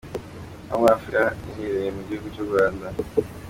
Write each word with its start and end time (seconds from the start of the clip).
aho 0.69 0.77
muri 0.79 0.93
Afurika 0.97 1.21
yahere 1.59 1.83
mu 1.95 2.01
gihugu 2.07 2.25
cy’ 2.33 2.41
u 2.43 2.47
Rwanda. 2.47 2.87